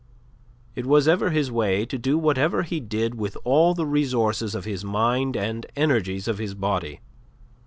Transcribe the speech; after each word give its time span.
It 0.73 0.87
was 0.87 1.07
ever 1.07 1.29
his 1.29 1.51
way 1.51 1.85
to 1.85 1.95
do 1.99 2.17
whatever 2.17 2.63
he 2.63 2.79
did 2.79 3.13
with 3.13 3.37
all 3.43 3.75
the 3.75 3.85
resources 3.85 4.55
of 4.55 4.65
his 4.65 4.83
mind 4.83 5.37
and 5.37 5.67
energies 5.75 6.27
of 6.27 6.39
his 6.39 6.55
body. 6.55 7.01